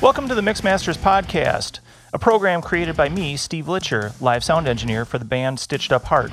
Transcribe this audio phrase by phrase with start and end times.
[0.00, 1.80] Welcome to the Mixmasters Podcast,
[2.14, 6.04] a program created by me, Steve Litcher, live sound engineer for the band Stitched Up
[6.04, 6.32] Heart.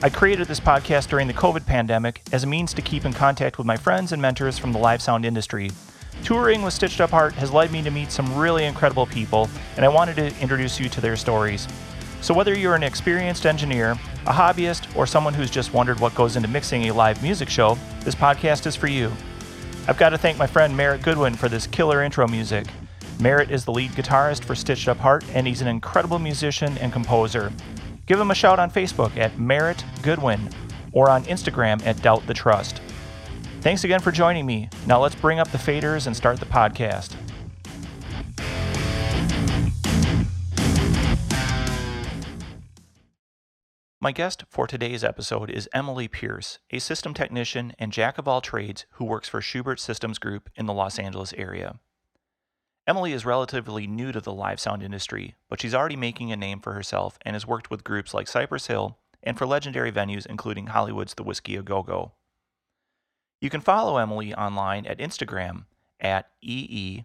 [0.00, 3.58] I created this podcast during the COVID pandemic as a means to keep in contact
[3.58, 5.72] with my friends and mentors from the live sound industry.
[6.22, 9.84] Touring with Stitched Up Heart has led me to meet some really incredible people, and
[9.84, 11.66] I wanted to introduce you to their stories.
[12.20, 16.36] So, whether you're an experienced engineer, a hobbyist, or someone who's just wondered what goes
[16.36, 19.10] into mixing a live music show, this podcast is for you.
[19.88, 22.68] I've got to thank my friend Merritt Goodwin for this killer intro music.
[23.20, 26.90] Merritt is the lead guitarist for Stitched Up Heart, and he's an incredible musician and
[26.90, 27.52] composer.
[28.06, 30.48] Give him a shout on Facebook at Merritt Goodwin
[30.92, 32.80] or on Instagram at Doubt the Trust.
[33.60, 34.70] Thanks again for joining me.
[34.86, 37.14] Now let's bring up the faders and start the podcast.
[44.00, 48.40] My guest for today's episode is Emily Pierce, a system technician and jack of all
[48.40, 51.80] trades who works for Schubert Systems Group in the Los Angeles area.
[52.86, 56.60] Emily is relatively new to the live sound industry, but she's already making a name
[56.60, 60.68] for herself and has worked with groups like Cypress Hill and for legendary venues including
[60.68, 62.12] Hollywood's The Whisky A Go Go.
[63.40, 65.66] You can follow Emily online at Instagram
[66.00, 67.04] at EE.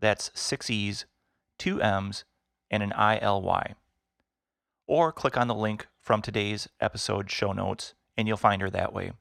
[0.00, 1.06] That's six E's,
[1.58, 2.24] two M's,
[2.70, 3.74] and an ILY.
[4.86, 8.92] Or click on the link from today's episode show notes and you'll find her that
[8.92, 9.12] way.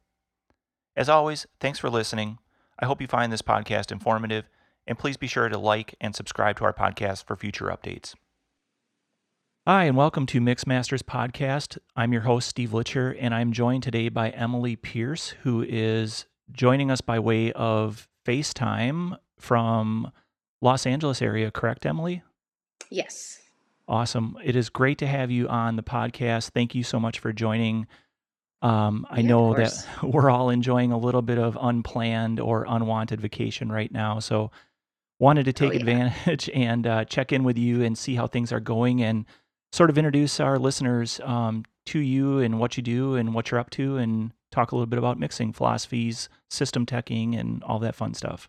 [0.97, 2.39] As always, thanks for listening.
[2.79, 4.49] I hope you find this podcast informative,
[4.87, 8.15] and please be sure to like and subscribe to our podcast for future updates.
[9.67, 11.77] Hi, and welcome to Mixmasters Podcast.
[11.95, 16.89] I'm your host, Steve Litcher, and I'm joined today by Emily Pierce, who is joining
[16.89, 20.11] us by way of FaceTime from
[20.61, 22.23] Los Angeles area, correct, Emily?
[22.89, 23.37] Yes.
[23.87, 24.35] Awesome.
[24.43, 26.49] It is great to have you on the podcast.
[26.49, 27.85] Thank you so much for joining.
[28.61, 33.21] Um, I Yeah, know that we're all enjoying a little bit of unplanned or unwanted
[33.21, 34.19] vacation right now.
[34.19, 34.51] So,
[35.19, 35.79] wanted to Oh, take yeah.
[35.79, 39.25] advantage and uh, check in with you and see how things are going and
[39.71, 43.59] sort of introduce our listeners um, to you and what you do and what you're
[43.59, 47.95] up to and talk a little bit about mixing philosophies, system teching, and all that
[47.95, 48.47] fun stuff.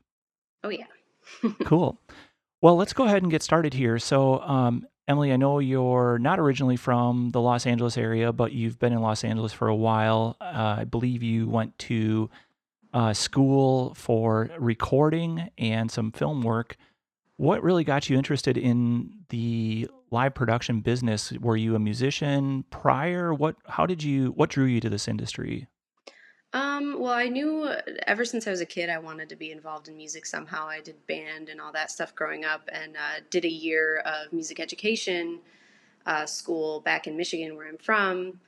[0.64, 0.86] Oh, yeah.
[1.64, 1.98] Cool.
[2.62, 3.98] Well, let's go ahead and get started here.
[3.98, 8.78] So, um, Emily, I know you're not originally from the Los Angeles area, but you've
[8.78, 10.36] been in Los Angeles for a while.
[10.38, 12.28] Uh, I believe you went to
[12.92, 16.76] uh, school for recording and some film work.
[17.36, 21.32] What really got you interested in the live production business?
[21.32, 23.32] Were you a musician prior?
[23.32, 23.56] What?
[23.66, 24.32] How did you?
[24.32, 25.68] What drew you to this industry?
[26.52, 27.70] Um, well, I knew
[28.06, 30.66] ever since I was a kid, I wanted to be involved in music somehow.
[30.66, 34.32] I did band and all that stuff growing up, and uh, did a year of
[34.32, 35.40] music education
[36.06, 38.40] uh, school back in Michigan, where I'm from.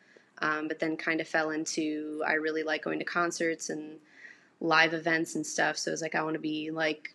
[0.43, 3.99] Um, but then kind of fell into I really like going to concerts and
[4.61, 5.77] live events and stuff.
[5.77, 7.15] So it was like I want to be like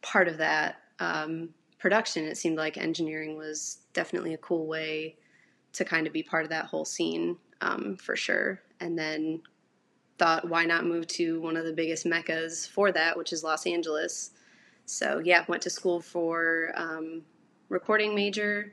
[0.00, 2.24] part of that um, production.
[2.24, 5.14] It seemed like engineering was definitely a cool way
[5.74, 8.60] to kind of be part of that whole scene um, for sure.
[8.80, 9.42] And then
[10.22, 13.66] thought, why not move to one of the biggest meccas for that, which is Los
[13.66, 14.30] Angeles.
[14.86, 17.22] So yeah, went to school for um,
[17.68, 18.72] recording major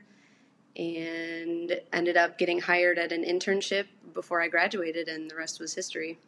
[0.76, 5.74] and ended up getting hired at an internship before I graduated, and the rest was
[5.74, 6.20] history.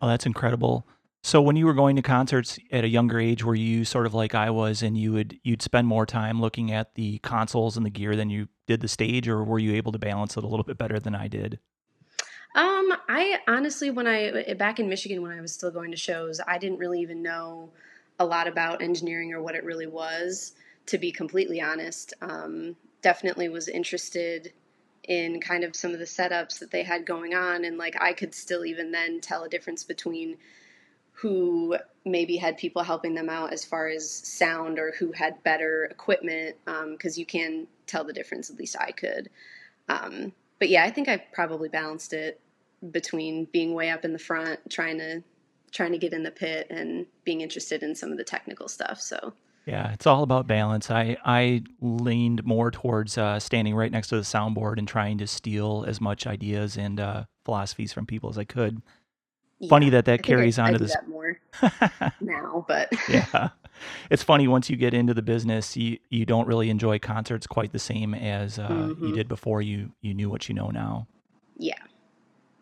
[0.00, 0.86] Oh, that's incredible.
[1.24, 4.14] So when you were going to concerts at a younger age, were you sort of
[4.14, 7.84] like I was and you would you'd spend more time looking at the consoles and
[7.84, 10.46] the gear than you did the stage or were you able to balance it a
[10.46, 11.58] little bit better than I did?
[12.54, 16.40] Um, I honestly, when I back in Michigan when I was still going to shows,
[16.46, 17.70] I didn't really even know
[18.18, 20.52] a lot about engineering or what it really was.
[20.86, 24.52] To be completely honest, um, definitely was interested
[25.04, 28.12] in kind of some of the setups that they had going on, and like I
[28.12, 30.36] could still even then tell a difference between
[31.20, 35.84] who maybe had people helping them out as far as sound or who had better
[35.84, 36.56] equipment
[36.92, 39.28] because you can tell the difference at least i could
[39.90, 42.40] um, but yeah i think i probably balanced it
[42.92, 45.22] between being way up in the front trying to
[45.72, 49.00] trying to get in the pit and being interested in some of the technical stuff
[49.00, 49.34] so
[49.66, 50.90] Yeah, it's all about balance.
[50.90, 55.26] I I leaned more towards uh, standing right next to the soundboard and trying to
[55.26, 58.82] steal as much ideas and uh, philosophies from people as I could.
[59.68, 60.96] Funny yeah that i that carries i, on I to this.
[60.96, 61.38] that more
[62.20, 63.50] now but yeah,
[64.10, 67.72] it's funny once you get into the business, you you don't really enjoy concerts quite
[67.72, 71.08] the same as uh, you hmm did before you you knew what you know now.
[71.56, 71.76] yeah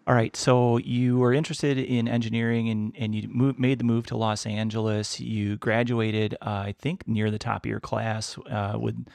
[0.09, 4.07] All right, so you were interested in engineering and, and you moved, made the move
[4.07, 5.21] to Los Angeles.
[5.21, 9.07] You graduated, uh, I think, near the top of your class uh, with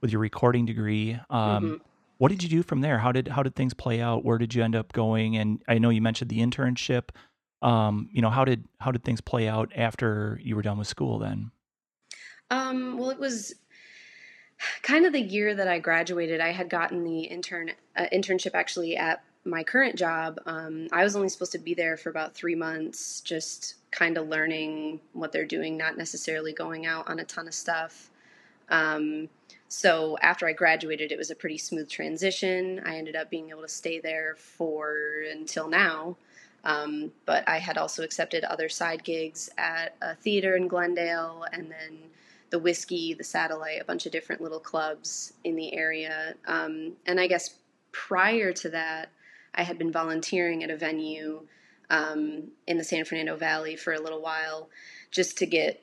[0.00, 1.18] with your recording degree.
[1.30, 1.74] Um, hmm
[2.18, 2.98] what did you do from there?
[2.98, 4.24] How did how did things play out?
[4.26, 5.36] Where did you end up going?
[5.38, 7.10] And I know you mentioned the internship.
[7.62, 10.88] um, you know, how did how did things play out after you were done with
[10.88, 11.50] school then?
[12.50, 13.54] Um, well, it was
[14.82, 16.40] kind of the year that I graduated.
[16.40, 20.38] I had gotten the intern uh, internship actually at my current job.
[20.46, 24.28] Um, I was only supposed to be there for about three months, just kind of
[24.28, 28.10] learning what they're doing, not necessarily going out on a ton of stuff.
[28.68, 29.28] Um,
[29.68, 32.82] so after I graduated, it was a pretty smooth transition.
[32.84, 34.96] I ended up being able to stay there for
[35.30, 36.16] until now.
[36.64, 41.70] Um, but I had also accepted other side gigs at a theater in Glendale and
[41.70, 41.98] then
[42.50, 46.34] the Whisky, the Satellite, a bunch of different little clubs in the area.
[46.46, 47.54] Um, and I guess
[47.92, 49.08] prior to that,
[49.54, 51.46] I had been volunteering at a venue
[51.90, 54.70] um, in the San Fernando Valley for a little while
[55.10, 55.82] just to get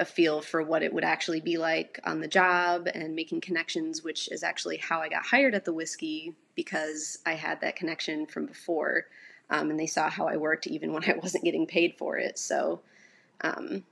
[0.00, 4.04] a feel for what it would actually be like on the job and making connections,
[4.04, 8.26] which is actually how I got hired at the Whisky because I had that connection
[8.26, 9.06] from before
[9.50, 12.38] um, and they saw how I worked even when I wasn't getting paid for it.
[12.38, 12.80] So,
[13.40, 13.84] um,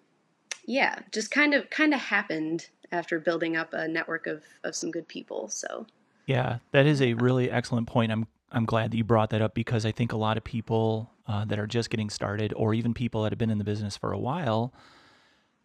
[0.65, 4.91] yeah, just kind of kind of happened after building up a network of of some
[4.91, 5.49] good people.
[5.49, 5.87] So,
[6.27, 8.13] yeah, that is a really excellent point.
[8.13, 11.13] I'm I'm glad that you brought that up because I think a lot of people
[11.29, 13.97] uh, that are just getting started, or even people that have been in the business
[13.97, 14.73] for a while,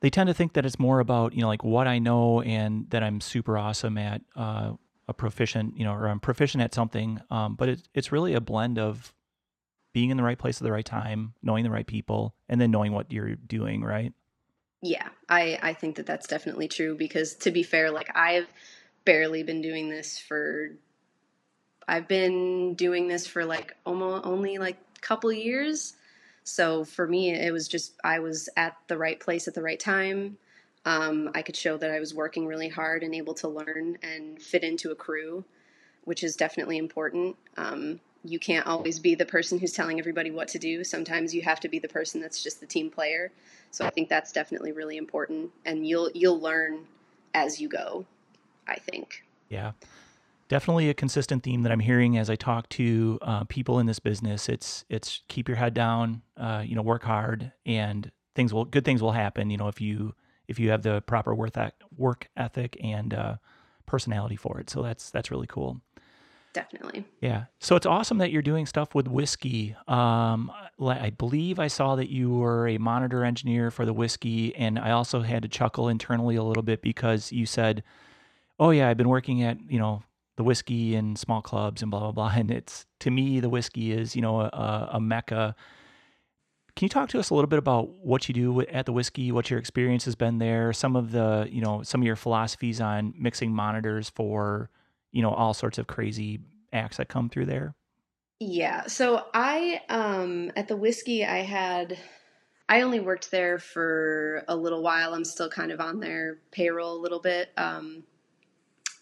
[0.02, 2.90] they tend to think that it's more about you know like what I know and
[2.90, 4.22] that I'm super awesome at.
[4.36, 4.74] Uh,
[5.08, 8.40] a proficient, you know, or I'm proficient at something, um, but it, it's really a
[8.40, 9.14] blend of
[9.94, 12.72] being in the right place at the right time, knowing the right people, and then
[12.72, 14.14] knowing what you're doing, right?
[14.82, 18.48] Yeah, I I think that that's definitely true because to be fair, like I've
[19.04, 20.70] barely been doing this for
[21.88, 25.94] I've been doing this for like almost only like a couple years.
[26.44, 29.80] So for me, it was just I was at the right place at the right
[29.80, 30.38] time.
[30.86, 34.42] Um, I could show that I was working really hard and able to learn and
[34.42, 35.46] fit into a crew,
[36.06, 37.36] which is definitely important.
[37.56, 40.84] Um, you can't always be the person who's telling everybody what to do.
[40.84, 43.32] Sometimes you have to be the person that's just the team player.
[43.72, 46.86] So I think that's definitely really important and you'll you'll learn
[47.34, 48.06] as you go,
[48.68, 49.24] I think.
[49.50, 49.72] Yeah.
[50.52, 54.00] Definitely a consistent theme that I'm hearing as I talk to uh, people in this
[54.00, 54.50] business.
[54.50, 58.84] It's it's keep your head down, uh, you know, work hard, and things will good
[58.84, 59.50] things will happen.
[59.50, 60.14] You know, if you
[60.50, 61.54] if you have the proper work
[61.96, 63.36] work ethic and uh,
[63.86, 64.70] personality for it.
[64.70, 65.80] So that's that's really cool
[66.54, 67.06] definitely.
[67.22, 67.46] Yeah.
[67.60, 69.74] So it's awesome that you're doing stuff with whiskey.
[69.88, 70.52] Um,
[70.82, 74.92] I believe I saw that you were a monitor engineer for the whiskey, and I
[74.92, 77.84] also had to chuckle internally a little bit because you said,
[78.60, 80.04] "Oh yeah, I've been working at you know
[80.38, 83.92] the whiskey and small clubs and blah blah blah." And it's to me, the whiskey
[83.92, 85.56] is you know a, a mecca.
[86.76, 89.32] Can you talk to us a little bit about what you do at the whiskey,
[89.32, 92.80] what your experience has been there, some of the you know some of your philosophies
[92.82, 94.70] on mixing monitors for
[95.12, 96.40] you know all sorts of crazy
[96.74, 97.76] acts that come through there
[98.40, 101.98] yeah so i um at the whiskey i had
[102.70, 106.98] i only worked there for a little while i'm still kind of on their payroll
[106.98, 108.04] a little bit um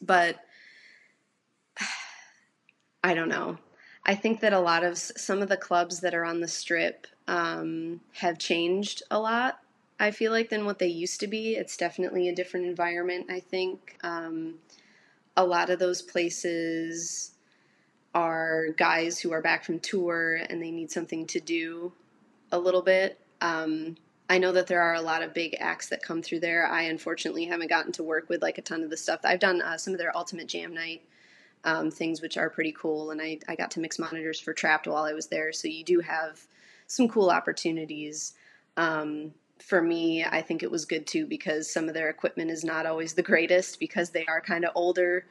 [0.02, 0.38] but
[3.04, 3.58] i don't know
[4.06, 7.08] i think that a lot of some of the clubs that are on the strip
[7.28, 9.60] um, have changed a lot
[10.00, 13.40] i feel like than what they used to be it's definitely a different environment i
[13.40, 14.56] think um,
[15.38, 17.32] a lot of those places
[18.14, 21.94] are guys who are back from tour and they need something to do
[22.52, 23.20] a little bit.
[23.42, 23.96] Um,
[24.30, 26.68] I know that there are a lot of big acts that come through there.
[26.68, 29.22] I unfortunately haven't gotten to work with like a ton of the stuff.
[29.24, 31.02] I've done uh, some of their Ultimate Jam Night
[31.64, 34.88] um, things, which are pretty cool, and I, I got to mix monitors for Trapt
[34.88, 35.52] while I was there.
[35.52, 36.40] So you do have
[36.88, 38.34] some cool opportunities.
[38.78, 42.64] Um, for me, I think it was good too because some of their equipment is
[42.64, 45.26] not always the greatest because they are kind of older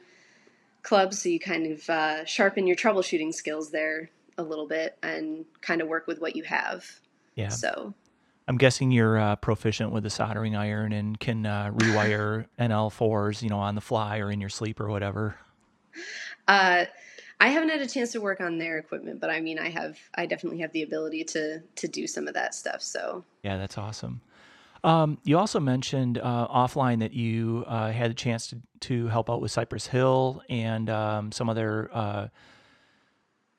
[0.83, 1.21] clubs.
[1.21, 5.81] So you kind of uh, sharpen your troubleshooting skills there a little bit and kind
[5.81, 6.85] of work with what you have.
[7.35, 7.49] Yeah.
[7.49, 7.93] So
[8.47, 13.49] I'm guessing you're uh, proficient with the soldering iron and can uh, rewire NL4s, you
[13.49, 15.35] know, on the fly or in your sleep or whatever.
[16.47, 16.85] Uh,
[17.41, 19.97] I haven't had a chance to work on their equipment, but I mean, I have,
[20.15, 22.81] I definitely have the ability to to do some of that stuff.
[22.81, 24.21] So yeah, that's awesome.
[24.83, 29.29] Um, you also mentioned uh, offline that you uh, had a chance to, to help
[29.29, 32.27] out with Cypress Hill and um, some other uh,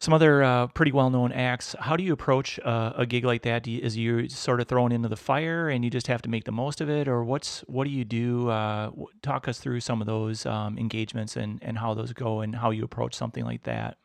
[0.01, 1.77] some other uh, pretty well known acts.
[1.79, 3.67] How do you approach uh, a gig like that?
[3.67, 6.45] You, is you sort of thrown into the fire and you just have to make
[6.45, 8.49] the most of it, or what's what do you do?
[8.49, 8.91] Uh,
[9.23, 12.71] talk us through some of those um, engagements and and how those go and how
[12.71, 13.99] you approach something like that.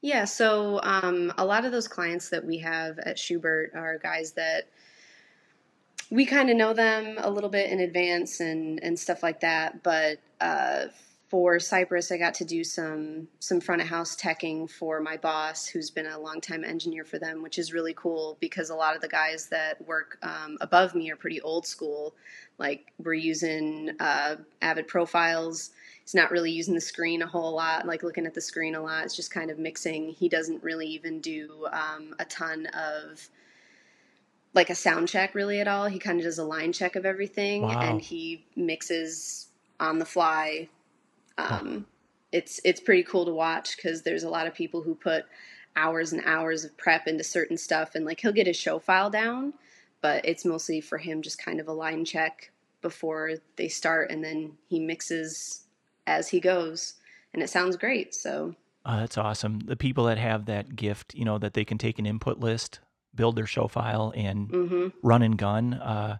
[0.00, 4.32] Yeah, so um, a lot of those clients that we have at Schubert are guys
[4.32, 4.68] that
[6.10, 9.82] we kind of know them a little bit in advance and and stuff like that.
[9.82, 10.86] But uh,
[11.34, 15.66] for Cypress, I got to do some some front of house teching for my boss,
[15.66, 19.02] who's been a longtime engineer for them, which is really cool because a lot of
[19.02, 22.14] the guys that work um, above me are pretty old school.
[22.56, 25.72] Like we're using uh, Avid profiles.
[26.04, 28.80] He's not really using the screen a whole lot, like looking at the screen a
[28.80, 29.04] lot.
[29.04, 30.10] It's just kind of mixing.
[30.10, 33.28] He doesn't really even do um, a ton of
[34.52, 35.88] like a sound check really at all.
[35.88, 37.80] He kind of does a line check of everything, Wow.
[37.80, 39.48] and he mixes
[39.80, 40.68] on the fly
[41.38, 41.86] um,
[42.32, 45.24] it's it's pretty cool to watch because there's a lot of people who put
[45.76, 49.10] hours and hours of prep into certain stuff and like he'll get his show file
[49.10, 49.52] down
[50.00, 54.22] but it's mostly for him just kind of a line check before they start and
[54.22, 55.64] then he mixes
[56.06, 56.94] as he goes
[57.32, 58.54] and it sounds great so
[58.86, 59.60] Oh, that's awesome.
[59.60, 62.80] The people that have that gift, you know, that they can take an input list,
[63.14, 65.74] build their show file, and hmm run and gun.
[65.74, 66.18] Uh,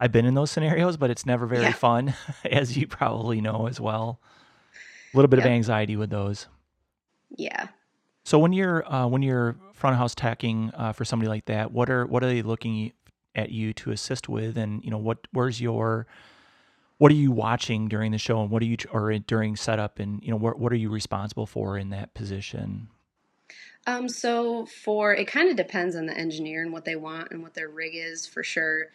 [0.00, 1.72] I've been in those scenarios, but it's never very Yeah.
[1.72, 2.14] fun,
[2.50, 4.18] as you probably know as well.
[5.12, 6.46] A little bit of anxiety with those.
[7.36, 7.68] yeah
[8.24, 11.72] So when you're uh, when you're front of house teching uh, for somebody like that,
[11.72, 12.92] what are what are they looking
[13.34, 16.06] at you to assist with, and you know what where's your
[16.98, 20.22] what are you watching during the show, and what are you or during setup, and
[20.22, 22.88] you know what what are you responsible for in that position?
[23.86, 27.42] Um, so for it kind of depends on the engineer and what they want and
[27.42, 28.88] what their rig is for sure.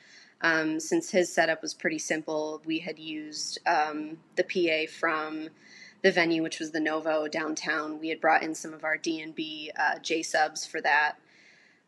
[0.45, 5.49] Um, since his setup was pretty simple, we had used um, the PA from
[6.03, 7.99] the venue, which was the Novo downtown.
[7.99, 11.15] We had brought in some of our D and B uh, J subs for that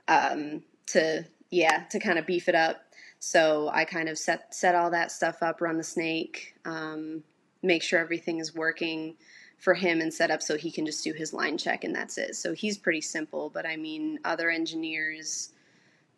[0.07, 2.81] um, to yeah to kind of beef it up.
[3.19, 7.23] So I kind of set set all that stuff up, run the snake, um,
[7.61, 9.17] make sure everything is working
[9.59, 12.17] for him and set up so he can just do his line check and that's
[12.17, 12.35] it.
[12.35, 15.49] So he's pretty simple, but I mean other engineers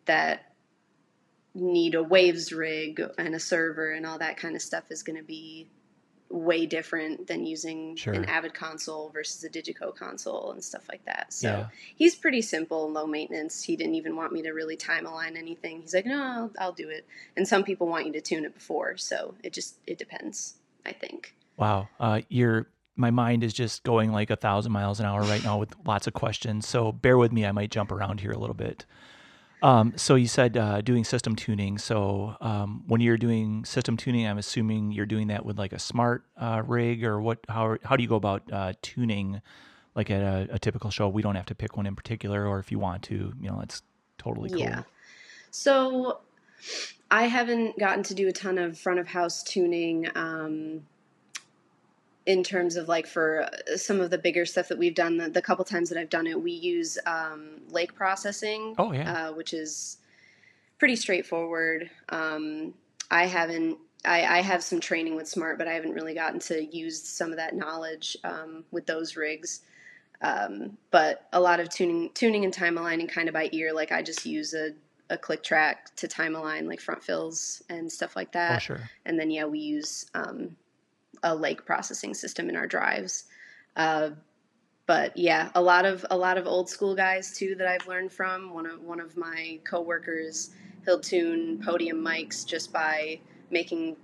[0.06, 0.49] that
[1.54, 5.16] need a waves rig and a server and all that kind of stuff is going
[5.18, 5.68] to be
[6.28, 8.14] way different than using Sure.
[8.14, 11.32] an Avid console versus a Digico console and stuff like that.
[11.32, 11.66] So Yeah.
[11.96, 13.64] he's pretty simple and low maintenance.
[13.64, 15.80] He didn't even want me to really time align anything.
[15.82, 17.04] He's like, "No, I'll, I'll do it."
[17.36, 20.54] And some people want you to tune it before, so it just it depends,
[20.86, 21.34] I think.
[21.56, 25.42] Wow, uh, you're my mind is just going like a thousand miles an hour right
[25.42, 26.68] now with lots of questions.
[26.68, 28.86] So bear with me; I might jump around here a little bit.
[29.62, 31.78] Um, so you said uh, doing system tuning.
[31.78, 35.76] So um, when you're doing system tuning, I'm assuming you're doing that with like a
[35.76, 37.38] Smaart uh, rig, or what?
[37.48, 39.42] How how do you go about uh, tuning?
[39.94, 42.60] Like at a, a typical show, we don't have to pick one in particular, or
[42.60, 43.82] if you want to, you know, it's
[44.18, 44.60] totally cool.
[44.60, 44.82] Yeah.
[45.50, 46.20] So
[47.10, 50.82] I haven't gotten to do a ton of front of house tuning um,
[52.30, 55.16] in terms of like for uh, some of the bigger stuff that we've done.
[55.16, 59.12] The, the couple times that I've done it, we use um, lake processing, Oh yeah,
[59.12, 59.98] uh, which is
[60.78, 61.90] pretty straightforward.
[62.08, 62.74] Um,
[63.10, 63.78] I haven't.
[64.04, 67.32] I, I have some training with Smaart, but I haven't really gotten to use some
[67.32, 69.60] of that knowledge um, with those rigs.
[70.22, 73.74] Um, but a lot of tuning, tuning and time aligning kind of by ear.
[73.74, 74.70] Like I just use a,
[75.10, 78.62] a click track to time align like front fills and stuff like oh that.
[78.62, 78.80] sure.
[79.04, 80.56] And then yeah, we use um,
[81.22, 83.24] a lake processing system in our drives.
[83.76, 84.10] Uh,
[84.86, 88.12] but yeah, a lot of a lot of old school guys too that I've learned
[88.12, 88.52] from.
[88.52, 90.50] One of one of my coworkers,
[90.84, 93.96] he'll tune podium mics just by making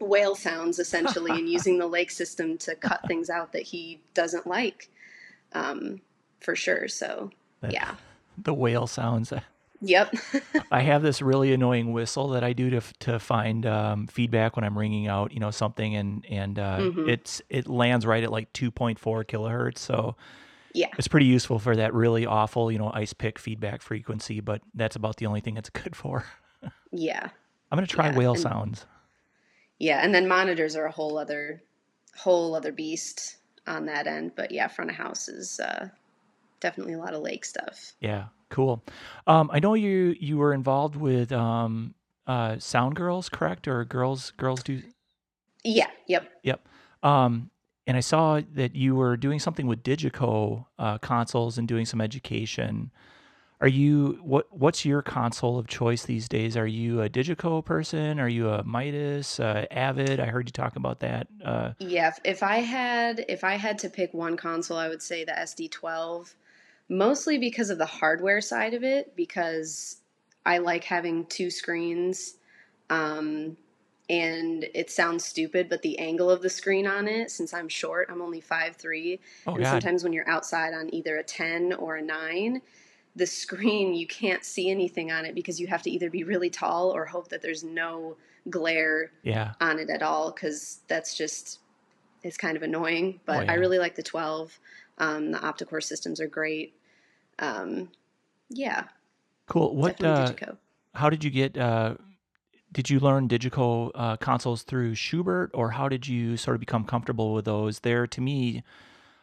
[0.00, 4.46] whale sounds essentially and using the lake system to cut things out that he doesn't
[4.46, 4.90] like.
[5.52, 6.00] Um,
[6.40, 6.88] for sure.
[6.88, 7.94] So That- yeah.
[8.36, 9.32] The whale sounds.
[9.86, 10.14] Yep.
[10.70, 14.64] I have this really annoying whistle that I do to to find um, feedback when
[14.64, 17.08] I'm ringing out, you know, something, and and uh, Mhm.
[17.08, 20.16] it's it lands right at like 2.4 kilohertz, so
[20.72, 20.88] yeah.
[20.98, 24.40] it's pretty useful for that really awful, you know, ice pick feedback frequency.
[24.40, 26.24] But that's about the only thing it's good for.
[26.90, 27.28] Yeah.
[27.72, 28.86] I'm gonna try Yeah, whale and- sounds.
[29.78, 31.62] Yeah, and then monitors are a whole other
[32.16, 33.36] whole other beast
[33.66, 34.32] on that end.
[34.36, 35.88] But yeah, front of house is uh,
[36.60, 37.92] definitely a lot of lake stuff.
[38.00, 38.84] Yeah, cool.
[39.26, 41.94] Um, I know you you were involved with um,
[42.26, 43.66] uh, Sound Girls, correct?
[43.66, 44.80] Or girls girls do
[45.64, 46.30] Yeah, yep.
[46.44, 46.66] Yep.
[47.02, 47.50] Um,
[47.86, 52.00] and I saw that you were doing something with Digico uh, consoles and doing some
[52.00, 52.92] education.
[53.60, 54.46] Are you what?
[54.56, 56.56] What's your console of choice these days?
[56.56, 58.20] Are you a Digico person?
[58.20, 60.20] Are you a Midas, uh, Avid?
[60.20, 61.26] I heard you talk about that.
[61.44, 65.02] Uh, Yeah, if, if I had if I had to pick one console, I would
[65.02, 66.34] say the SD12,
[66.88, 69.98] mostly because of the hardware side of it because
[70.44, 72.36] I like having two screens.
[72.90, 73.56] Um
[74.10, 78.10] and it sounds stupid, but the angle of the screen on it, since I'm short,
[78.10, 81.96] I'm only 5'3, oh and God, sometimes when you're outside on either a 10 or
[81.96, 82.60] a 9
[83.16, 86.50] the screen you can't see anything on it because you have to either be really
[86.50, 88.16] tall or hope that there's no
[88.50, 91.60] glare yeah, on it at all because that's just
[92.22, 93.52] is kind of annoying, but oh, yeah.
[93.52, 94.58] I really like the 12.
[94.98, 96.74] Um, the Optocore systems are great.
[97.38, 97.90] Um,
[98.48, 98.84] yeah.
[99.46, 99.74] Cool.
[99.74, 100.02] What?
[100.02, 100.32] Uh,
[100.94, 101.56] how did you get?
[101.56, 101.96] Uh,
[102.72, 106.84] did you learn Digico uh, consoles through Schubert, or how did you sort of become
[106.84, 107.80] comfortable with those?
[107.80, 108.62] There, to me,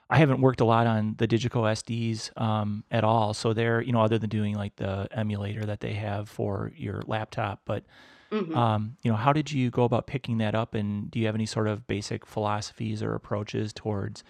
[0.10, 3.34] I haven't worked a lot on the Digico SDs um, at all.
[3.34, 7.01] So they're, you know, other than doing like the emulator that they have for your
[7.08, 7.86] laptop, but
[8.30, 8.58] mm-hmm.
[8.58, 10.74] um, you know, how did you go about picking that up?
[10.74, 14.24] And do you have any sort of basic philosophies or approaches towards,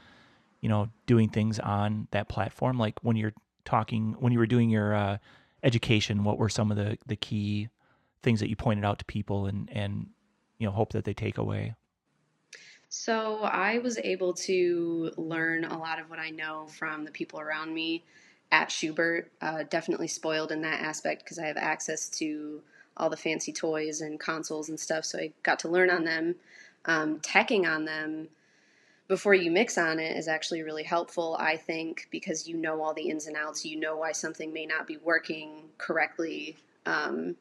[0.62, 2.78] you know, doing things on that platform?
[2.78, 3.34] Like when you're
[3.66, 5.18] talking, when you were doing your uh,
[5.64, 7.70] education, what were some of the the key
[8.24, 10.08] things that you pointed out to people and and
[10.58, 11.76] you know hope that they take away?
[12.90, 17.40] So I was able to learn a lot of what I know from the people
[17.40, 18.04] around me
[18.52, 19.32] at Schubert.
[19.42, 22.62] Uh, definitely spoiled in that aspect because I have access to
[22.98, 25.06] all the fancy toys and consoles and stuff.
[25.06, 26.36] So I got to learn on them.
[26.86, 28.28] Um, teching on them
[29.08, 32.94] before you mix on it is actually really helpful, I think, because you know all
[32.94, 33.66] the ins and outs.
[33.66, 36.58] You know why something may not be working correctly.
[36.86, 37.36] Um,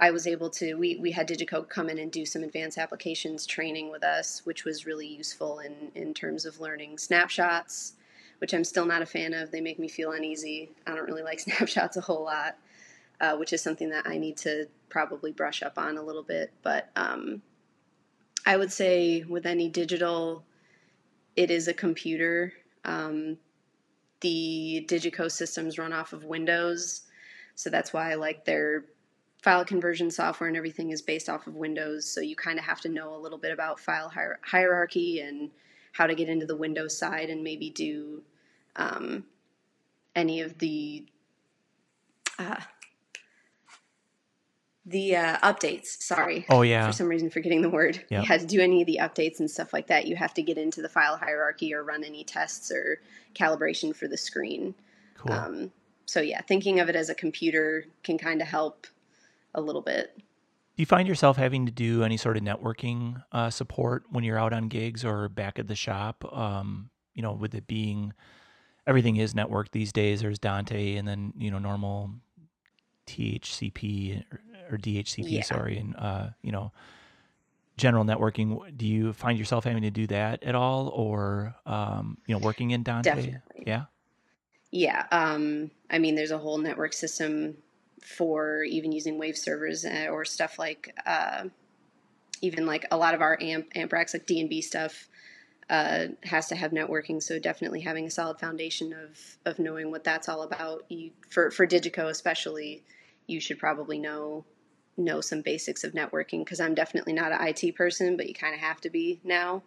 [0.00, 3.44] I was able to, we, we had Digico come in and do some advanced applications
[3.44, 7.94] training with us, which was really useful in, in terms of learning snapshots,
[8.38, 9.50] which I'm still not a fan of.
[9.50, 10.70] They make me feel uneasy.
[10.86, 12.56] I don't really like snapshots a whole lot,
[13.20, 16.50] uh, which is something that I need to probably brush up on a little bit.
[16.62, 17.42] But um,
[18.46, 20.44] I would say with any digital,
[21.36, 22.52] it is a computer.
[22.84, 23.38] Um,
[24.20, 27.02] the Digico systems run off of Windows,
[27.54, 28.84] so that's why like their
[29.42, 32.80] file conversion software and everything is based off of Windows, so you kind of have
[32.82, 35.50] to know a little bit about file hier- hierarchy and
[35.92, 38.22] how to get into the Windows side and maybe do
[38.76, 39.24] um,
[40.14, 41.04] any of the
[42.38, 42.60] uh,
[44.86, 46.02] the uh, updates.
[46.02, 46.46] Sorry.
[46.48, 46.86] Oh yeah.
[46.86, 48.04] For some reason, forgetting the word.
[48.10, 48.22] Yep.
[48.22, 50.06] You have to do any of the updates and stuff like that.
[50.06, 53.00] You have to get into the file hierarchy or run any tests or
[53.34, 54.74] calibration for the screen.
[55.16, 55.32] Cool.
[55.32, 55.72] Um,
[56.06, 58.86] so yeah, thinking of it as a computer can kind of help
[59.54, 60.12] a little bit.
[60.16, 64.38] Do you find yourself having to do any sort of networking uh, support when you're
[64.38, 66.24] out on gigs or back at the shop?
[66.32, 68.14] Um, you know, with it being
[68.86, 70.20] everything is networked these days.
[70.22, 72.10] There's Dante, and then you know normal
[73.06, 74.24] THCP
[74.72, 75.42] or, DHCP, yeah.
[75.42, 76.72] sorry, and uh, you know
[77.80, 78.76] general networking.
[78.76, 82.70] Do you find yourself having to do that at all, or um, you know, working
[82.70, 83.10] in Dante?
[83.10, 83.40] Definitely.
[83.66, 83.84] Yeah.
[84.70, 85.06] Yeah.
[85.10, 87.56] Um, I mean, there's a whole network system
[88.02, 91.44] for even using wave servers uh, or stuff like uh,
[92.40, 95.08] even like a lot of our amp amp racks like D&B stuff
[95.68, 97.22] uh, has to have networking.
[97.22, 100.84] So definitely having a solid foundation of of knowing what that's all about.
[100.88, 102.84] You, for for Digico especially,
[103.26, 104.44] you should probably know
[105.00, 108.54] know some basics of networking because I'm definitely not an IT person, but you kind
[108.54, 109.62] of have to be now.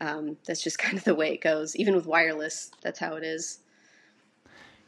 [0.00, 1.76] Um, that's just kind of the way it goes.
[1.76, 3.58] Even with wireless, that's how it is.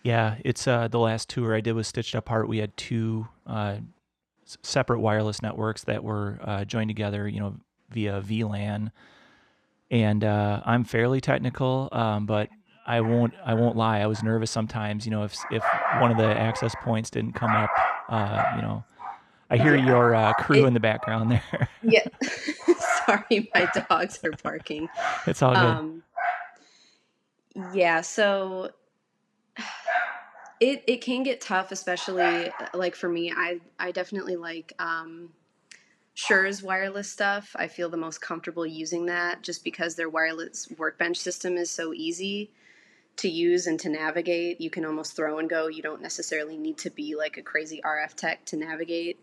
[0.02, 2.46] Yeah, it's uh, the last tour I did was Stitched Up Heart.
[2.46, 3.76] We had two uh,
[4.62, 7.56] separate wireless networks that were uh, joined together, you know,
[7.90, 8.90] via VLAN.
[9.90, 12.50] And uh, I'm fairly technical, um, but
[12.86, 14.00] I won't I won't lie.
[14.00, 15.06] I was nervous sometimes.
[15.06, 15.64] You know, if if
[16.00, 17.70] one of the access points didn't come up,
[18.08, 18.84] uh, you know,
[19.54, 21.68] I hear your uh, crew it, in the background there.
[21.82, 22.06] yeah,
[23.06, 24.88] sorry, my dogs are barking.
[25.26, 25.60] It's all good.
[25.60, 26.02] Um,
[27.72, 28.70] yeah, so
[30.60, 33.32] it it can get tough, especially like for me.
[33.32, 35.30] I I definitely like um,
[36.14, 37.54] Shure's wireless stuff.
[37.56, 41.92] I feel the most comfortable using that just because their wireless workbench system is so
[41.92, 42.50] easy
[43.18, 44.60] to use and to navigate.
[44.60, 45.68] You can almost throw and go.
[45.68, 49.20] You don't necessarily need to be like a crazy RF tech to navigate.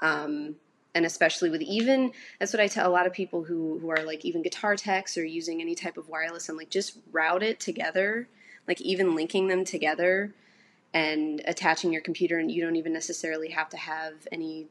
[0.00, 0.56] Um,
[0.94, 4.04] and especially with even that's what I tell a lot of people who who are
[4.04, 6.48] like even guitar techs or using any type of wireless.
[6.48, 8.28] I'm like just route it together,
[8.68, 10.32] like even linking them together
[10.94, 14.68] and attaching your computer and you don't even necessarily have to have any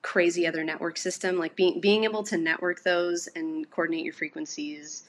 [0.00, 5.04] crazy other network system like being being able to network those and coordinate your frequencies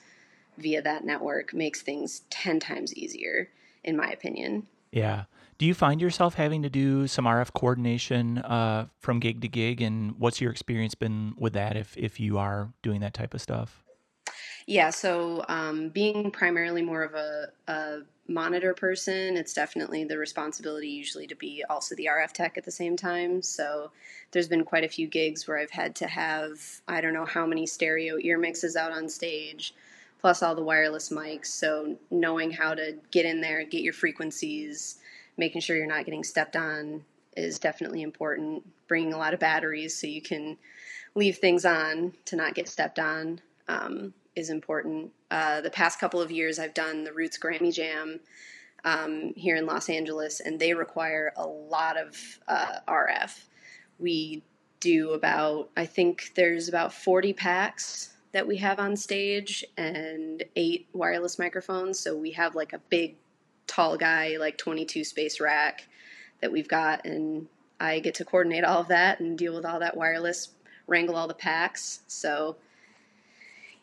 [0.57, 3.49] via that network makes things 10 times easier
[3.83, 5.23] in my opinion yeah
[5.57, 9.81] do you find yourself having to do some rf coordination uh, from gig to gig
[9.81, 13.41] and what's your experience been with that if if you are doing that type of
[13.41, 13.83] stuff
[14.65, 20.87] yeah so um, being primarily more of a, a monitor person, it's definitely the responsibility
[20.87, 23.41] usually to be also the RF tech at the same time.
[23.41, 23.91] So
[24.31, 27.45] there's been quite a few gigs where I've had to have I don't know how
[27.45, 29.73] many stereo ear mixes out on stage,
[30.21, 31.47] plus all the wireless mics.
[31.47, 34.97] So knowing how to get in there, get your frequencies,
[35.37, 37.03] making sure you're not getting stepped on
[37.35, 38.63] is definitely important.
[38.87, 40.57] Bringing a lot of batteries so you can
[41.15, 43.41] leave things on to not get stepped on.
[43.67, 45.11] Um, is important.
[45.31, 48.19] Uh, the past couple of years, I've done the Roots Grammy Jam
[48.83, 53.45] um, here in Los Angeles, and they require a lot of uh, RF.
[53.99, 54.43] We
[54.79, 60.87] do about, I think there's about 40 packs that we have on stage and eight
[60.93, 61.99] wireless microphones.
[61.99, 63.15] So we have like a big,
[63.73, 65.87] tall guy, like 22 space rack
[66.41, 67.47] that we've got, and
[67.79, 70.49] I get to coordinate all of that and deal with all that wireless,
[70.87, 72.01] wrangle all the packs.
[72.07, 72.57] So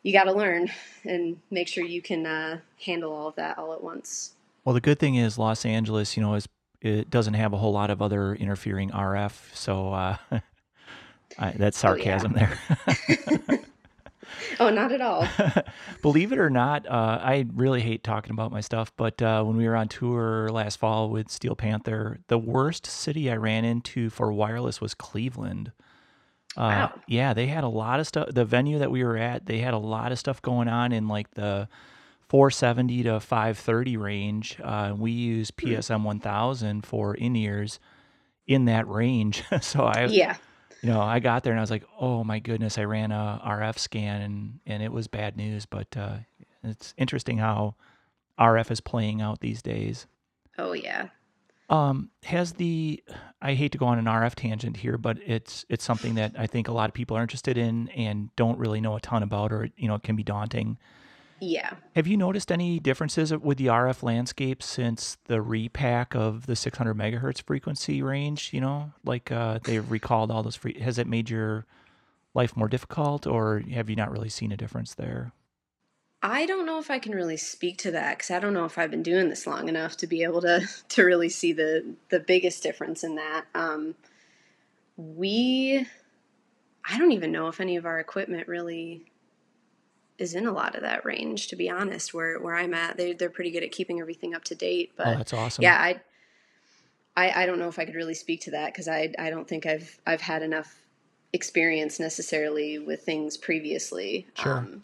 [0.03, 0.71] you got to learn
[1.05, 4.35] and make sure you can uh, handle all of that all at once.
[4.65, 6.47] Well, the good thing is Los Angeles, you know, is
[6.81, 10.17] it doesn't have a whole lot of other interfering RF, so uh,
[11.39, 12.49] I, that's sarcasm oh,
[13.09, 13.17] yeah.
[14.61, 15.27] oh, not at all.
[16.03, 19.57] Believe it or not, uh, I really hate talking about my stuff, but uh, when
[19.57, 24.11] we were on tour last fall with Steel Panther, the worst city I ran into
[24.11, 25.73] for wireless was Cleveland.
[26.57, 26.61] Uh,
[26.93, 27.01] wow.
[27.09, 28.29] Yeah, they had a lot of stuff.
[28.33, 31.09] The venue that we were at, they had a lot of stuff going on in
[31.09, 31.69] like the
[32.29, 34.59] 470 to 530 range.
[34.63, 35.69] Uh, we use hmm.
[35.69, 37.81] PSM 1000 for in ears
[38.47, 39.43] in that range.
[39.61, 40.37] so I, yeah,
[40.83, 43.41] you know, I got there and I was like, oh my goodness, I ran a
[43.45, 45.67] RF scan and and it was bad news.
[45.67, 46.19] But uh,
[46.63, 47.75] it's interesting how
[48.39, 50.07] RF is playing out these days.
[50.59, 51.09] Oh yeah.
[51.69, 53.03] Um, has the
[53.41, 56.47] I hate to go on an RF tangent here, but it's it's something that I
[56.47, 59.53] think a lot of people are interested in and don't really know a ton about,
[59.53, 60.79] or you know, it can be daunting.
[61.41, 61.75] Yeah.
[61.97, 66.95] Have you noticed any differences with the RF landscape since the repack of the 600
[66.95, 68.53] megahertz frequency range?
[68.53, 70.79] You know, like uh, they've recalled all those free.
[70.81, 71.67] Has it made your
[72.35, 75.33] life more difficult, or have you not really seen a difference there?
[76.23, 78.77] I don't know if I can really speak to that because I don't know if
[78.77, 82.21] I've been doing this long enough to be able to to really see the the
[82.21, 83.47] biggest difference in that.
[83.55, 83.95] Um,
[84.97, 85.87] we,
[86.85, 89.10] I don't even know if any of our equipment really
[90.21, 91.49] is in a lot of that range.
[91.49, 94.45] To be honest, where where I'm at, they they're pretty good at keeping everything up
[94.45, 94.93] to date.
[94.97, 95.63] But oh, that's awesome.
[95.63, 96.01] Yeah, I,
[97.17, 99.49] I I don't know if I could really speak to that because I I don't
[99.49, 100.77] think I've I've had enough
[101.33, 104.27] experience necessarily with things previously.
[104.35, 104.59] Sure.
[104.59, 104.83] Um,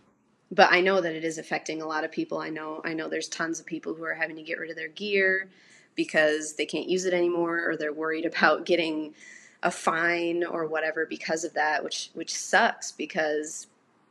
[0.51, 2.39] but I know that it is affecting a lot of people.
[2.39, 4.77] I know I know there's tons of people who are having to get rid of
[4.77, 5.49] their gear
[5.95, 9.15] because they can't use it anymore or they're worried about getting
[9.63, 13.67] a fine or whatever because of that, which which sucks because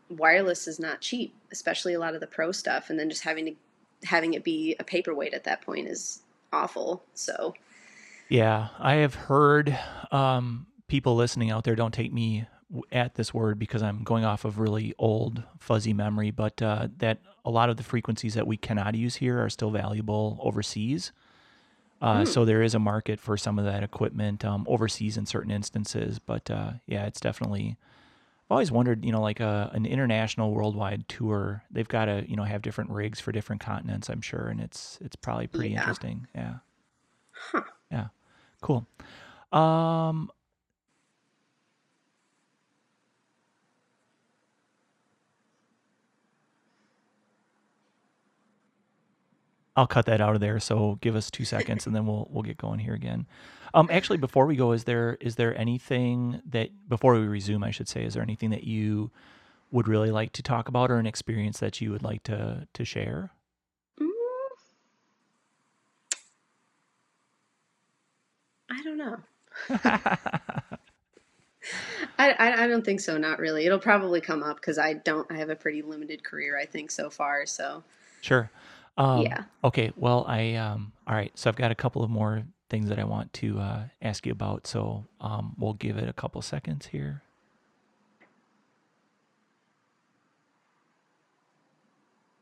[0.10, 3.46] wireless is not cheap, especially a lot of the pro stuff and then just having
[3.46, 3.56] to
[4.04, 6.22] having it be a paperweight at that point is
[6.54, 7.04] awful.
[7.14, 7.54] So
[8.30, 9.78] yeah, I have heard
[10.12, 12.48] um, people listening out there don't take me
[12.92, 17.20] at this word because I'm going off of really old fuzzy memory, but uh, that
[17.44, 21.12] a lot of the frequencies that we cannot use here are still valuable overseas.
[22.02, 22.28] Uh, mm.
[22.28, 26.20] So there is a market for some of that equipment um, overseas in certain instances,
[26.20, 27.78] but uh, yeah, it's definitely.
[28.46, 32.24] I've always wondered, you know, like a, uh, an international worldwide tour, they've got to,
[32.30, 35.70] you know, have different rigs for different continents, I'm sure, and it's it's probably pretty
[35.70, 35.80] yeah.
[35.80, 36.28] interesting.
[36.36, 36.54] Yeah.
[37.32, 37.62] Huh.
[37.92, 38.08] Yeah.
[38.62, 38.86] Cool.
[39.52, 40.30] Um,
[49.76, 50.60] I'll cut that out of there.
[50.60, 53.26] So give us two seconds, and then we'll we'll get going here again.
[53.76, 57.72] Um, actually, before we go, is there is there anything that before we resume, I
[57.72, 59.12] should say, is there anything that you
[59.70, 62.86] would really like to talk about, or an experience that you would like to to
[62.86, 63.32] share?
[64.00, 64.08] Mm.
[68.72, 69.18] I don't know.
[72.18, 73.18] I, I, I don't think so.
[73.18, 73.66] Not really.
[73.66, 75.30] It'll probably come up because I don't.
[75.30, 76.58] I have a pretty limited career.
[76.58, 77.46] I think so far.
[77.46, 77.84] So
[78.22, 78.50] sure.
[78.98, 79.44] Um, yeah.
[79.66, 79.92] Okay.
[79.98, 80.94] Well, I um.
[81.06, 81.38] All right.
[81.38, 84.32] So I've got a couple of more things that I want to uh, ask you
[84.32, 84.68] about.
[84.68, 87.22] So um, we'll give it a couple seconds here.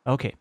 [0.06, 0.36] Okay.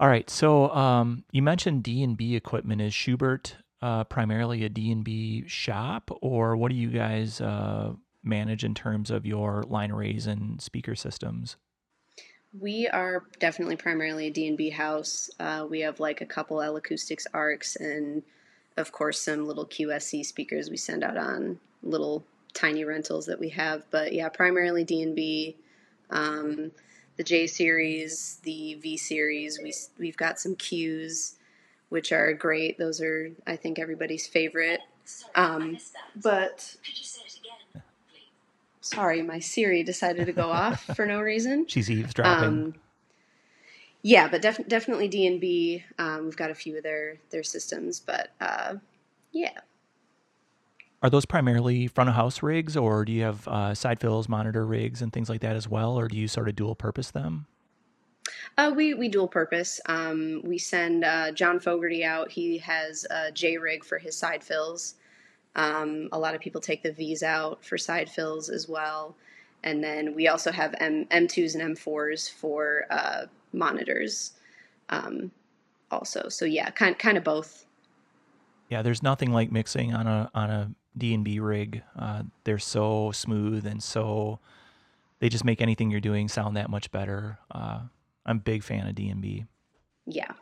[0.00, 0.28] All right.
[0.28, 2.80] So um, you mentioned D and B equipment.
[2.80, 7.92] Is Schubert uh, primarily a D and B shop, or what do you guys uh,
[8.22, 11.56] manage in terms of your line arrays and speaker systems?
[12.58, 15.30] We are definitely primarily a D&B house.
[15.38, 18.22] Uh, we have like a couple L Acoustics ARCs and
[18.78, 23.50] of course some little QSC speakers we send out on little tiny rentals that we
[23.50, 23.84] have.
[23.90, 25.56] But yeah, primarily D&B.
[26.10, 26.72] Um,
[27.16, 31.34] the J series, the V series, we we've got some Qs,
[31.88, 32.78] which are great.
[32.78, 34.80] Those are I think everybody's favorite.
[35.34, 35.78] Um,
[36.14, 36.76] but
[38.80, 41.66] Sorry, my Siri decided to go off for no reason.
[41.66, 42.48] She's eavesdropping.
[42.48, 42.74] Um,
[44.02, 45.84] yeah, but def- definitely D and B.
[45.98, 48.74] Um, we've got a few of their their systems, but uh,
[49.32, 49.58] yeah.
[51.02, 54.66] Are those primarily front of house rigs, or do you have uh, side fills, monitor
[54.66, 57.46] rigs, and things like that as well, or do you sort of dual purpose them?
[58.56, 59.80] Uh, we we dual purpose.
[59.86, 62.30] Um, we send uh, John Fogerty out.
[62.30, 64.94] He has a J rig for his side fills.
[65.54, 69.16] Um, a lot of people take the V's out for side fills as well,
[69.64, 74.32] and then we also have M M2s and M4s for uh, monitors.
[74.88, 75.30] Um,
[75.90, 77.64] also, so yeah, kind kind of both.
[78.68, 81.82] Yeah, there's nothing like mixing on a on a D and B rig.
[81.98, 84.38] Uh, they're so smooth and so
[85.20, 87.38] they just make anything you're doing sound that much better.
[87.50, 87.80] Uh,
[88.26, 89.46] I'm a big fan of D and B.
[90.06, 90.32] Yeah.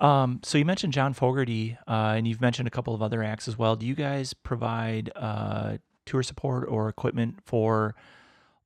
[0.00, 3.48] Um, so you mentioned John Fogerty, uh, and you've mentioned a couple of other acts
[3.48, 3.74] as well.
[3.74, 7.94] Do you guys provide uh, tour support or equipment for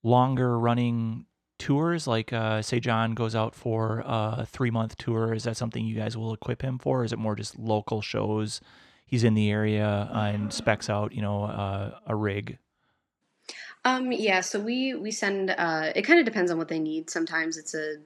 [0.03, 1.27] longer running
[1.59, 2.07] tours?
[2.07, 5.35] Like, uh, say, John goes out for a three month tour.
[5.35, 7.01] Is that something you guys will equip him for?
[7.01, 8.61] Or is it more just local shows?
[9.07, 12.59] He's in the area and specs out, you know, uh, a rig.
[13.85, 15.51] Um, yeah, so we we send.
[15.51, 17.11] Uh, it kind of depends on what they need.
[17.11, 17.97] Sometimes it's a